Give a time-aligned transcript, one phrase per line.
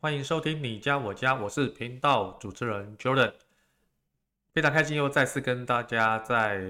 [0.00, 3.32] 欢迎收听你家我家，我是频道主持人 Jordan，
[4.54, 6.60] 非常开心又再次跟大家在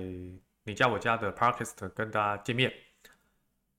[0.62, 2.72] 你家我家的 Podcast 跟大家见面。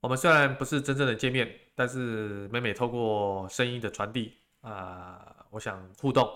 [0.02, 6.31] 我们虽然不是真正的见面，但是每每透过声音的传递啊，我想互动。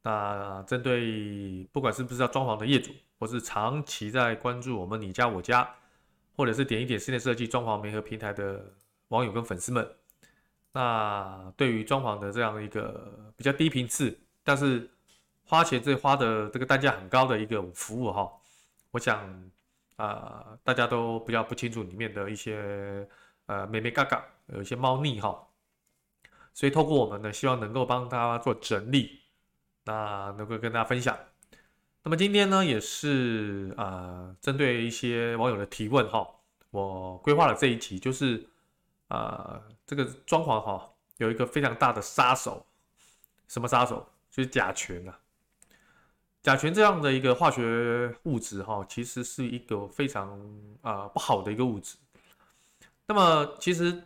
[0.00, 5.68] 那针对不管是不是要装潢的业主，或是长期在关注我们你家我家，
[6.34, 8.72] 或者是点一点室内设计装潢媒合平台的
[9.08, 9.86] 网友跟粉丝们。
[10.76, 14.90] 那对于装潢的这样一个比较低频次，但是
[15.42, 18.30] 花钱这花的这个单价很高的一个服务哈，
[18.90, 19.26] 我想
[19.96, 23.08] 啊、大家都比较不清楚里面的一些
[23.46, 25.48] 呃眉眉角角，有一些猫腻哈，
[26.52, 29.20] 所以透过我们呢，希望能够帮大家做整理，
[29.86, 31.18] 那能够跟大家分享。
[32.02, 36.28] 那么今天呢，也是啊、针对一些网友的提问哈，
[36.70, 38.46] 我规划了这一集就是。
[39.08, 42.66] 啊、这个装潢哈，有一个非常大的杀手，
[43.46, 44.06] 什么杀手？
[44.30, 45.18] 就是甲醛啊。
[46.42, 50.40] 甲醛这样的一个化学物质哈，其实是一个非常
[50.82, 51.96] 啊、不好的一个物质。
[53.06, 54.02] 那么其实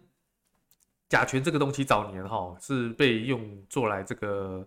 [1.08, 4.66] 甲醛这个东西早年哈是被用作来这个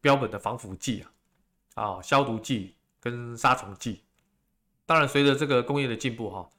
[0.00, 1.04] 标本的防腐剂
[1.74, 4.02] 啊，啊消毒剂跟杀虫剂。
[4.86, 6.50] 当然随着这个工业的进步哈，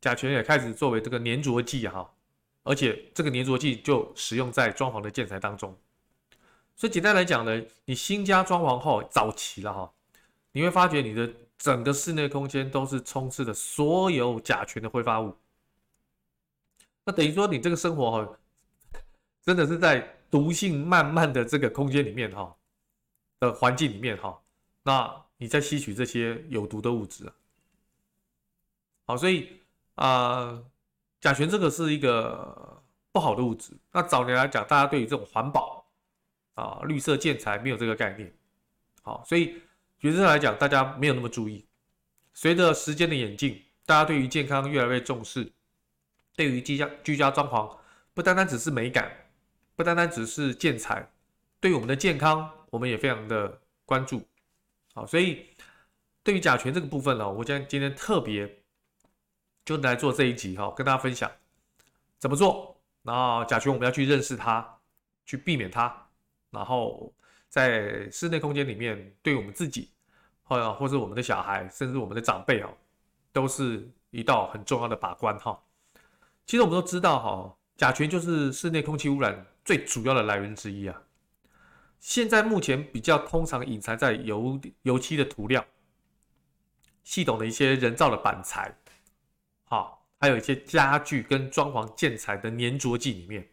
[0.00, 2.10] 甲醛也开始作为这个粘着剂哈。
[2.62, 5.74] 而且这个粘着剂就使用在装潢的建材当中，
[6.76, 9.90] 所以简单来讲呢，你新家装潢后早期了哈，
[10.52, 15.34] 你会发觉你的整个室内空间都是充斥着所有甲醛的挥发物，
[17.04, 18.38] 那等于说你这个生活哈，
[19.42, 22.54] 真的是在毒性慢慢的这个空间里面哈
[23.38, 24.38] 的环境里面哈，
[24.82, 27.32] 那你在吸取这些有毒的物质，
[29.06, 29.48] 好，所以
[29.94, 30.62] 啊。
[31.20, 32.82] 甲醛这个是一个
[33.12, 33.72] 不好的物质。
[33.92, 35.84] 那早年来讲，大家对于这种环保
[36.54, 38.32] 啊、绿色建材没有这个概念，
[39.02, 39.60] 好，所以
[40.00, 41.66] 原则上来讲，大家没有那么注意。
[42.32, 45.52] 随着时间的演进，大家对于健康越来越重视，
[46.36, 47.76] 对于居家居家装潢，
[48.14, 49.10] 不单单只是美感，
[49.76, 51.10] 不单单只是建材，
[51.60, 54.22] 对于我们的健康，我们也非常的关注。
[54.94, 55.46] 好，所以
[56.22, 58.59] 对于甲醛这个部分呢，我将今天特别。
[59.64, 61.30] 就来做这一集哈，跟大家分享
[62.18, 62.76] 怎么做。
[63.02, 64.66] 然后甲醛我们要去认识它，
[65.24, 66.06] 去避免它。
[66.50, 67.12] 然后
[67.48, 69.90] 在室内空间里面，对我们自己，
[70.42, 72.68] 或者或者我们的小孩，甚至我们的长辈啊，
[73.32, 75.58] 都是一道很重要的把关哈。
[76.44, 81.02] 其实我们都知道哈，甲醛就是室内空气污染最主要的来源之一啊。
[82.00, 85.64] 现在目前比较通常隐藏在油油漆的涂料、
[87.04, 88.76] 系统的一些人造的板材。
[89.70, 93.48] 好，还有一些家具跟装潢建材的粘着剂里面，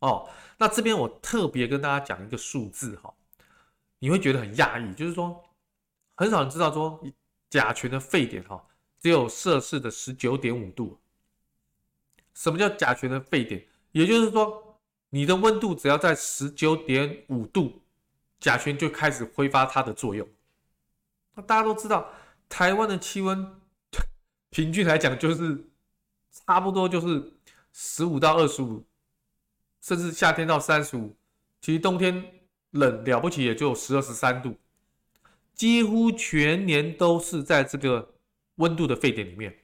[0.00, 0.28] 哦，
[0.58, 3.14] 那这边我特别跟大家讲一个数字哈，
[4.00, 5.42] 你会觉得很讶异，就是说
[6.16, 7.02] 很少人知道说
[7.48, 8.62] 甲醛的沸点哈
[9.00, 11.00] 只有摄氏的十九点五度。
[12.34, 13.66] 什么叫甲醛的沸点？
[13.92, 14.78] 也就是说
[15.08, 17.80] 你的温度只要在十九点五度，
[18.38, 20.28] 甲醛就开始挥发它的作用。
[21.36, 22.12] 那大家都知道
[22.50, 23.59] 台湾的气温。
[24.50, 25.64] 平均来讲，就是
[26.46, 27.32] 差不多就是
[27.72, 28.84] 十五到二十五，
[29.80, 31.16] 甚至夏天到三十五。
[31.60, 32.24] 其实冬天
[32.70, 34.56] 冷了不起，也就十二十三度，
[35.54, 38.14] 几乎全年都是在这个
[38.56, 39.56] 温度的沸点里面。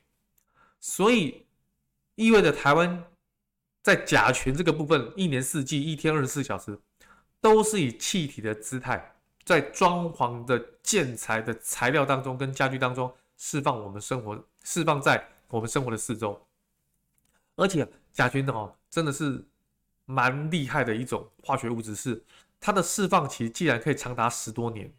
[0.79, 1.47] 所以
[2.15, 3.05] 意味着台湾
[3.83, 6.79] 在甲醛这个部分，一年四季、一天二十四小时，
[7.41, 14.39] 都是以气体的姿态，在装潢的建材的材料当中，跟家具当中释放我们生活。
[14.67, 16.45] 释放在我们生活的四周，
[17.55, 19.47] 而且甲醛哦，真的是
[20.07, 22.21] 蛮厉害的一种化学物质，是
[22.59, 24.93] 它的释放期竟然可以长达十多年。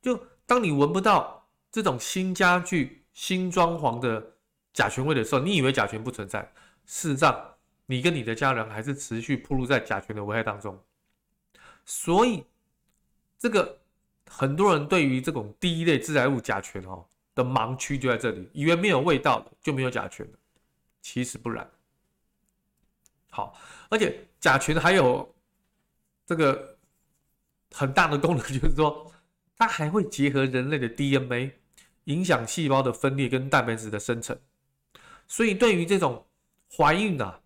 [0.00, 4.32] 就当你闻不到这种新家具、新装潢的
[4.72, 6.50] 甲醛味的时候，你以为甲醛不存在，
[6.86, 7.54] 事实上
[7.84, 10.82] 你跟你的家人还是持续暴露在甲醛的危害当中。
[11.84, 12.46] 所以，
[13.38, 13.78] 这个
[14.26, 17.04] 很多人对于这种第一类致癌物甲醛哦。
[17.36, 20.26] 的盲区就在这里，以为没有味道就没有甲醛，
[21.00, 21.70] 其实不然。
[23.28, 23.56] 好，
[23.90, 25.34] 而且甲醛还有
[26.26, 26.78] 这个
[27.70, 29.12] 很大的功能就是说，
[29.56, 31.52] 它还会结合人类的 DNA，
[32.04, 34.36] 影响细胞的分裂跟蛋白质的生成。
[35.28, 36.26] 所以对于这种
[36.74, 37.40] 怀孕啊，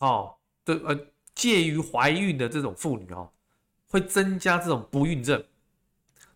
[0.00, 3.32] 哦，对，呃，介于怀孕的这种妇女哦，
[3.88, 5.42] 会增加这种不孕症。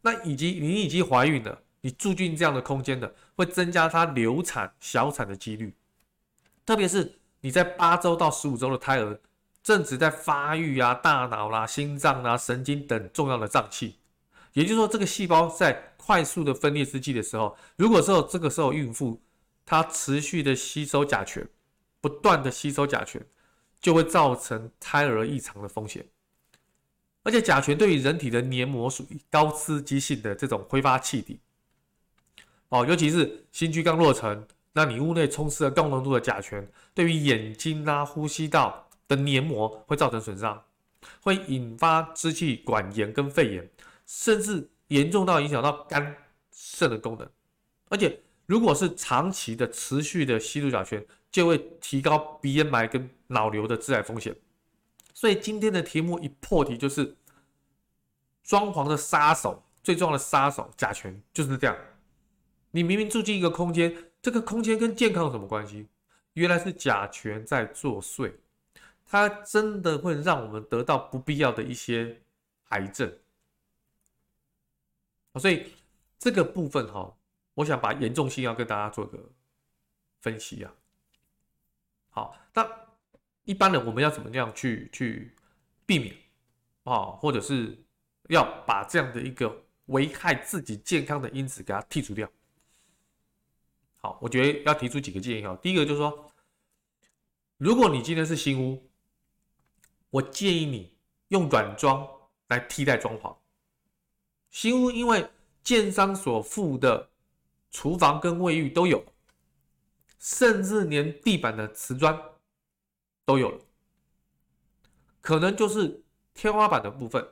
[0.01, 5.75] 那以及你已经怀孕了，你住进这样的空间的，会增加她流产、小产的几率。
[6.65, 9.21] 特别是你在八周到十五周的胎儿，
[9.63, 13.99] 正值在发育啊，大脑啦、心脏啦、啊、神经等重要的脏器。
[14.55, 19.21] 也就是说，这个细胞在快速的分裂之际的时候，如果说这个时候孕妇
[19.67, 21.47] 她持续的吸收甲醛，
[22.01, 23.23] 不断的吸收甲醛，
[23.79, 26.07] 就会造成胎儿异常的风险。
[27.25, 31.41] 而且甲醛对于人体的黏膜属于高刺激性的这种挥发气体，
[32.69, 40.65] 哦，尤其是新居刚落成，那你屋内充斥了高浓度的甲醛，对于眼睛啊、呼吸道的黏膜会造成损伤，
[41.21, 43.71] 会引发支气管炎跟肺炎，
[44.07, 46.17] 甚至严重到影响到肝
[46.51, 47.29] 肾的功能。
[47.91, 54.35] 而且如果是长期的持续的吸入甲醛，就会提高鼻咽癌跟脑瘤的致癌风险。
[55.13, 57.17] 所以今天的题目一破题就是
[58.43, 61.77] 装潢的杀手，最重要的杀手甲醛就是这样。
[62.75, 65.87] 你明明住进一个空间，这个空间跟健康有什么关系？
[66.33, 68.33] 原来是甲醛在作祟，
[69.07, 72.21] 它真的会让我们得到不必要的一些
[72.71, 73.17] 癌症。
[75.37, 75.73] 所以
[76.19, 77.17] 这个部分哈，
[77.55, 79.19] 我想把严重性要跟大家做个
[80.21, 80.75] 分析啊。
[82.11, 82.85] 好，那。
[83.45, 85.31] 一般人我们要怎么样去去
[85.85, 86.17] 避免
[86.85, 87.77] 啊，或者是
[88.31, 89.55] 要把这样的一个
[89.89, 92.27] 危害自己健康的因子给它剔除掉？
[94.05, 95.57] 好，我觉得要提出几个建议哈。
[95.63, 96.31] 第一个就是说，
[97.57, 98.91] 如果你今天是新屋，
[100.11, 100.95] 我建议你
[101.29, 102.07] 用软装
[102.49, 103.35] 来替代装潢。
[104.51, 105.27] 新屋因为
[105.63, 107.09] 建商所附的
[107.71, 109.03] 厨房跟卫浴都有，
[110.19, 112.15] 甚至连地板的瓷砖。
[113.25, 113.59] 都有了，
[115.23, 116.05] 可能就是
[116.35, 117.27] 天花板的部分、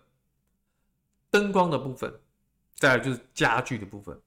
[1.29, 2.19] 灯光的部分，
[2.77, 4.19] 再来就是家具的部分。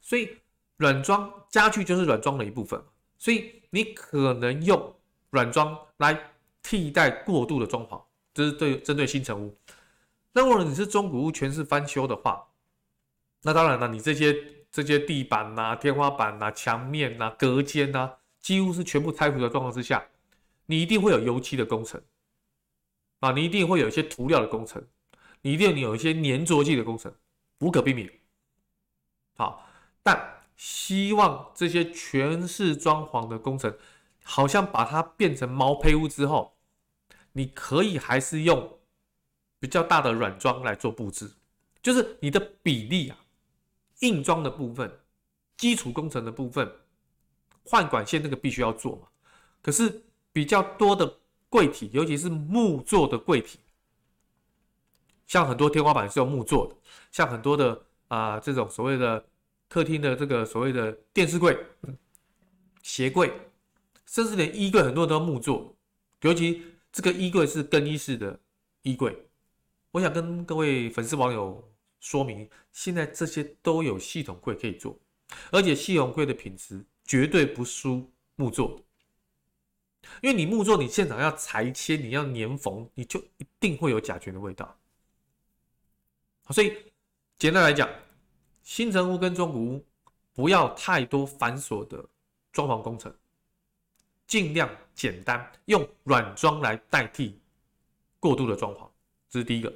[0.00, 0.36] 所以
[0.76, 2.82] 软装家具就是软装的一部分，
[3.18, 4.94] 所以你可能用
[5.30, 6.18] 软装来
[6.62, 9.56] 替代过度的装潢，这是对针对新成屋。
[10.32, 12.44] 那如果你是中古屋全是翻修的话，
[13.42, 14.36] 那当然了，你这些
[14.72, 18.10] 这些地板呐、天花板呐、墙面呐、隔间呐，
[18.40, 20.04] 几乎是全部拆除的状况之下。
[20.66, 22.00] 你一定会有油漆的工程
[23.20, 24.82] 啊，你一定会有一些涂料的工程，
[25.42, 27.14] 你一定有一些粘着剂的工程，
[27.58, 28.10] 无可避免。
[29.36, 29.64] 好，
[30.02, 30.18] 但
[30.56, 33.76] 希望这些全是装潢的工程，
[34.22, 36.56] 好像把它变成毛坯屋之后，
[37.32, 38.78] 你可以还是用
[39.58, 41.32] 比较大的软装来做布置，
[41.82, 43.18] 就是你的比例啊，
[44.00, 45.00] 硬装的部分、
[45.56, 46.70] 基础工程的部分、
[47.64, 49.08] 换管线那个必须要做嘛，
[49.62, 50.02] 可是。
[50.34, 53.60] 比较多的柜体，尤其是木做的柜体，
[55.28, 56.74] 像很多天花板是用木做的，
[57.12, 59.24] 像很多的啊、这种所谓的
[59.74, 61.58] 客厅的这个所谓的电视柜、
[62.80, 63.28] 鞋柜，
[64.06, 65.76] 甚至连衣柜，很多都木做，
[66.20, 66.62] 尤其
[66.92, 68.38] 这个衣柜是更衣室的
[68.82, 69.26] 衣柜。
[69.90, 74.96] 我想跟各位粉丝网友说明，现在这些都有系统柜可以做，
[75.50, 78.80] 而且系统柜的品质绝对不输木做。
[80.22, 84.78] 因为你木作，你现场要裁切，你要粘缝，你就一定会有甲醛的味道。
[86.50, 86.76] 所以
[87.36, 87.88] 简单来讲，
[88.64, 89.86] 新成屋跟中古屋
[90.32, 92.04] 不要太多繁琐的
[92.50, 93.14] 装潢工程，
[94.26, 97.38] 尽量简单，用软装来代替
[98.18, 98.88] 过度的装潢，
[99.30, 99.72] 这是第一个。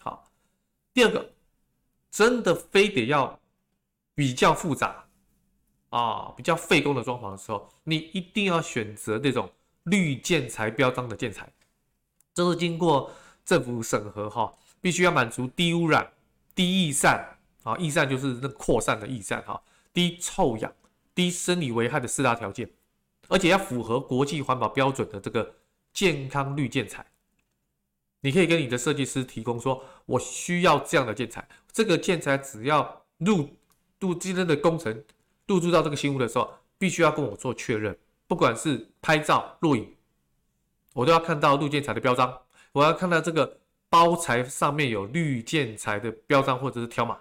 [0.00, 0.28] 好，
[0.92, 1.30] 第二个，
[2.10, 3.38] 真的非得要
[4.16, 5.04] 比较复杂
[5.90, 9.48] 啊，比较费工的装潢的时候，你一定要选择这种。
[9.84, 11.50] 绿建材标章的建材，
[12.34, 13.10] 这是经过
[13.46, 16.12] 政府审核哈，必须要满足低污染、
[16.54, 19.60] 低逸散啊，易散就是那扩散的易散哈，
[19.92, 20.72] 低臭氧、
[21.14, 22.68] 低生理危害的四大条件，
[23.28, 25.54] 而且要符合国际环保标准的这个
[25.92, 27.04] 健康绿建材。
[28.22, 33.56] 你可以跟你的设计师提供说，我需要这样的建材，这个建材只要入
[33.98, 35.04] 入今天的工程
[35.46, 37.96] 入住到这个新屋的时候，必须要跟我做确认。
[38.26, 39.96] 不管是拍照、录影，
[40.92, 42.42] 我都要看到绿建材的标章。
[42.72, 47.18] 我要看到这个包材上面有绿建材的标章或者是条码，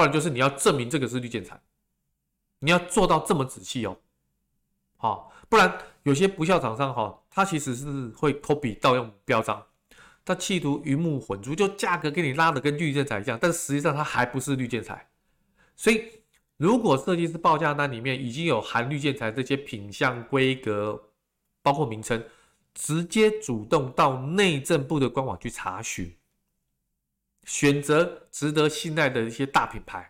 [0.00, 1.60] 不然就是你要证明这个是绿建材。
[2.60, 3.98] 你要做到这么仔细哦，
[4.96, 9.62] 好，不然有些不肖厂商哈，他其实是会 copy 盗用标章，
[10.24, 15.10] 他企图鱼目混珠，就价格给你拉的跟绿建材一样，但实际上它还不是绿建材。
[15.76, 16.02] 所以
[16.56, 21.10] 如果设计师报价单里面已经有含绿建材这些品项、规格，
[21.60, 22.24] 包括名称，
[22.72, 26.16] 直接主动到内政部的官网去查询，
[27.50, 30.08] 选择值得信赖的一些大品牌，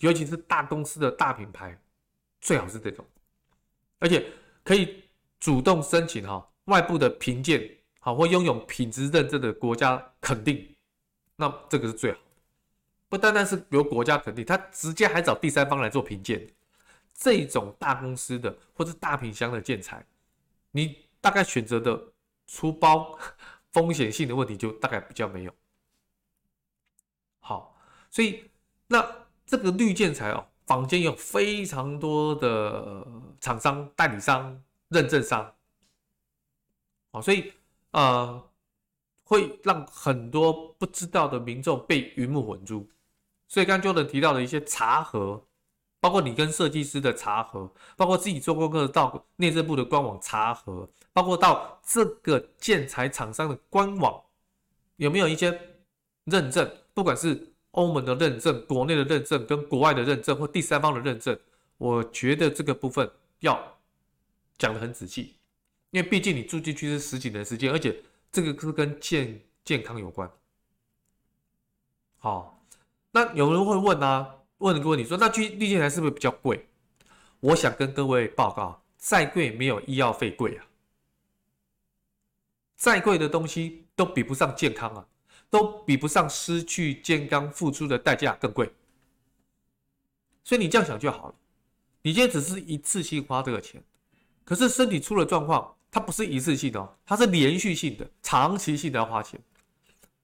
[0.00, 1.80] 尤其是大公司的大品牌，
[2.40, 3.06] 最好是这种。
[4.00, 4.28] 而且
[4.64, 5.04] 可以
[5.38, 7.62] 主动申请哈外部的评鉴，
[8.00, 10.74] 好或拥有品质认证的国家肯定，
[11.36, 12.18] 那这个是最好。
[13.08, 16.44] 不单单是由国家肯定，他直接还找第三方来做评鉴。
[17.14, 20.04] 这种大公司的或者大品项的建材，
[20.72, 22.12] 你大概选择的
[22.48, 23.16] 出包
[23.72, 25.54] 风险性的问题就大概比较没有。
[27.48, 27.74] 好，
[28.10, 28.50] 所以
[28.88, 30.44] 那这个绿建材哦。
[30.66, 33.02] 坊间有非常多的
[33.40, 35.50] 厂商、代理商、认证商，
[37.10, 37.50] 好，所以
[37.92, 38.50] 呃，
[39.24, 42.86] 会让很多不知道的民众被鱼目混珠。
[43.46, 45.42] 所以刚刚 Jordan 提到的一些查核，
[46.00, 54.22] 包括你跟设计师的查核，包括自己做功课到内政部的官网查核，包括到这个建材厂商的官网
[54.96, 55.58] 有没有一些
[56.24, 57.54] 认证，不管是。
[57.72, 61.38] 欧盟的认证、国内的认证跟国外的认证或第三方的认证，
[61.76, 63.08] 我觉得这个部分
[63.40, 63.78] 要
[64.56, 65.36] 讲得很仔细，
[65.90, 68.02] 因为毕竟你住进去是十几年时间，而且
[68.32, 70.28] 这个是跟健健康有关。
[72.16, 72.64] 好，
[73.12, 76.66] 那有人会问啊，问一个问题说，那去绿建材是不是比较贵？
[77.40, 80.64] 我想跟各位报告，再贵没有医药费贵啊，
[82.76, 85.06] 再贵的东西都比不上健康啊。
[85.50, 88.70] 都比不上失去健康付出的代价更贵，
[90.44, 91.34] 所以你这样想就好了。
[92.02, 93.82] 你今天只是一次性花这个钱，
[94.44, 99.40] 可是身体出了状况，它不是一次性的哦，它是连续性的、长期性的要花钱。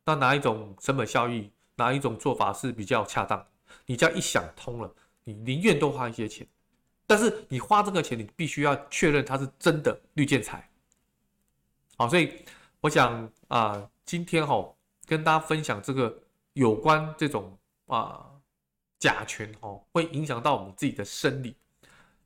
[0.04, 3.46] 那哪一种成本效益，哪一种做法是比较恰当？
[3.86, 6.46] 你这样一想通了，你宁愿多花一些钱，
[7.06, 10.68] 但是你花这个钱，你必须要确认它是真的绿建材。
[11.96, 12.44] 好，所以
[12.82, 14.70] 我想啊、今天哈。
[15.06, 16.22] 跟大家分享这个
[16.54, 18.30] 有关这种啊
[18.98, 21.54] 甲醛哦，会影响到我们自己的生理，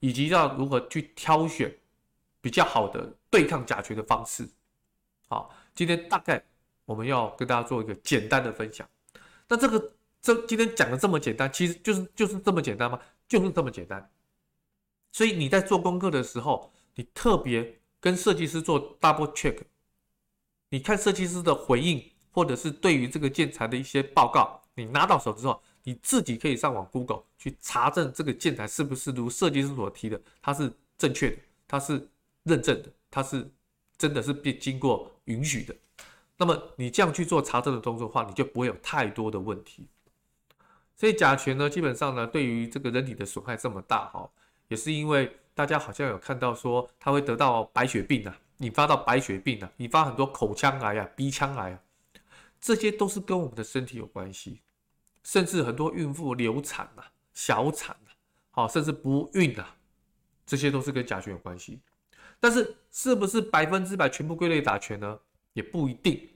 [0.00, 1.76] 以及要如何去挑选
[2.40, 4.48] 比较好的对抗甲醛的方式。
[5.28, 6.42] 好，今天大概
[6.84, 8.88] 我们要跟大家做一个简单的分享。
[9.48, 13.00] 那这个这今天讲的这么简单，其实就是就是这么简单吗？
[13.26, 14.10] 就是这么简单。
[15.10, 19.58] 所以你在做功课的时候，你特别跟设计师做 double check，
[20.68, 22.12] 你看设计师的回应。
[22.30, 32.08] 或者是对于这个建材的一些报告，你拿到手之后，你自己可以上网 Google 去查证这个建材是不是如设计师所提的，它是正确的，它是
[32.44, 33.50] 认证的，它是
[33.96, 35.74] 真的是被经过允许的。
[36.36, 39.88] 那么你这样去做查证的动作的话，你就不会有太多的问题。
[40.94, 44.28] 所以甲醛呢，基本上呢，对于这个人体的损害这么大哈，
[44.68, 51.80] 也是因为大家好像有看到说它会得到白血病啊，引发到白血病啊，引发很多口腔癌啊、鼻腔癌啊。
[52.60, 54.62] 这些都是跟我们的身体有关系，
[55.22, 58.10] 甚至很多孕妇流产啊、小产啊，
[58.50, 59.76] 好，甚至不孕啊，
[60.44, 61.80] 这些都是跟甲醛有关系。
[62.40, 65.18] 但是，是不是百分之百全部归类甲醛呢？
[65.54, 66.28] 也不一定。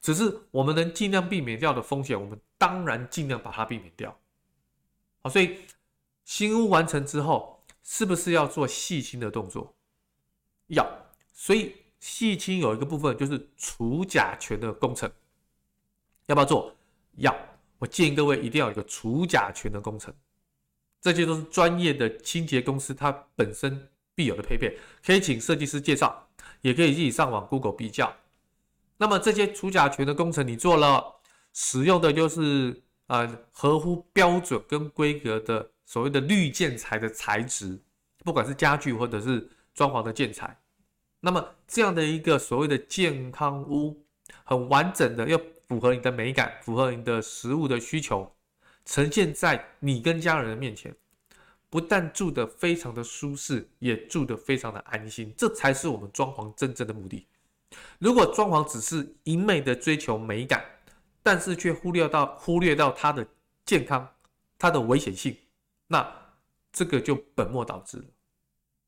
[0.00, 4.16] 只是我们能尽量避免掉的风险，我们当然尽量把它避免掉。
[5.20, 5.58] 好，所以
[6.24, 9.74] 新屋完成之后，是不是要做细清的动作？
[10.68, 10.86] 要。
[11.32, 15.10] 所以细清有一个部分就是除甲醛的工程。
[16.28, 16.74] 要不要做？
[17.16, 17.36] 要。
[17.80, 20.12] 我建议各位一定要有一个除甲醛的工程，
[21.00, 26.28] 这些都是专业的清洁公司它本身必有的配备，可以请设计师介绍，
[26.60, 28.12] 也可以自己上网 Google 比较。
[28.96, 31.20] 那么这些除甲醛的工程你做了，
[31.52, 37.80] 使用的就是呃合乎标准跟规格的所谓的绿建材的材质，
[38.24, 40.58] 不管是家具或者是装潢的建材。
[41.20, 44.04] 那么这样的一个所谓的健康屋，
[44.42, 45.40] 很完整的又。
[45.68, 48.34] 符合你的美感，符合你的食物的需求，
[48.86, 50.94] 呈现在你跟家人的面前，
[51.68, 57.26] 不但住得非常的舒适，也住得非常的安心，这才是我们装潢真正的目的。
[57.98, 60.64] 如果装潢只是一昧的追求美感，
[61.22, 63.26] 但是却忽略到忽略到它的
[63.66, 64.08] 健康、
[64.56, 65.36] 它的危险性，
[65.86, 66.10] 那
[66.72, 68.04] 这个就本末倒置了。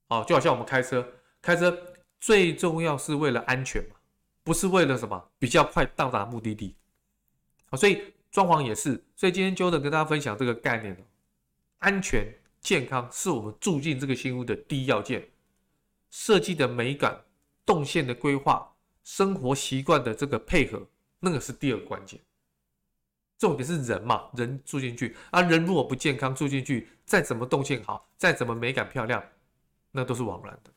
[0.08, 1.06] 哦，就好像我们开车，
[1.42, 1.78] 开车
[2.18, 3.96] 最重要是为了安全嘛。
[4.42, 6.74] 不是为了什么比较快到达目的地
[7.70, 9.04] 啊，所以装潢也是。
[9.16, 10.96] 所以今天揪的跟大家分享这个概念，
[11.78, 12.26] 安全
[12.60, 15.28] 健康是我们住进这个新屋的第一要件。
[16.10, 17.24] 设计的美感、
[17.64, 20.84] 动线的规划、生活习惯的这个配合，
[21.20, 22.20] 那个是第二关键。
[23.38, 29.22] 重点是人嘛，人住进去啊，人如果不健康，住进去再怎么动线好，再怎么美感漂亮，
[29.92, 30.70] 那都是枉然的。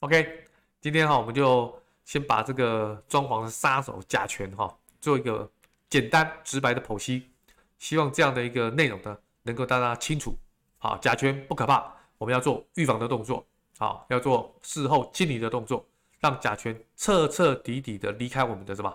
[0.00, 0.44] OK，
[0.80, 1.79] 今天哈，我们就
[2.10, 5.48] 先把这个装潢的杀手甲醛哈，做一个
[5.88, 7.30] 简单直白的剖析。
[7.78, 10.36] 希望这样的一个内容呢，能够大家清楚。
[10.78, 13.46] 好，甲醛不可怕，我们要做预防的动作。
[13.78, 15.86] 好，要做事后清理的动作，
[16.18, 18.92] 让甲醛彻彻底底的离开我们的什么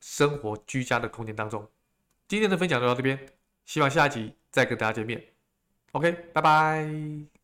[0.00, 1.68] 生活居家的空间当中。
[2.28, 3.28] 今天的分享就到这边，
[3.66, 5.22] 希望下一集再跟大家见面。
[5.92, 7.43] OK，拜拜。